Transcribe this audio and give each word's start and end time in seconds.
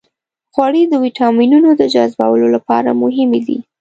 غوړې 0.53 0.83
د 0.87 0.93
ویټامینونو 1.03 1.69
د 1.75 1.81
جذبولو 1.93 2.47
لپاره 2.55 2.89
مهمې 3.01 3.41
دي. 3.47 3.57